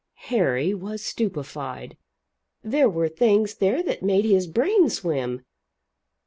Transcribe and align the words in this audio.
Harry 0.31 0.73
was 0.73 1.05
stupefied. 1.05 1.95
There 2.63 2.89
were 2.89 3.07
things 3.07 3.53
there 3.57 3.83
that 3.83 4.01
made 4.01 4.25
his 4.25 4.47
brain 4.47 4.89
swim. 4.89 5.45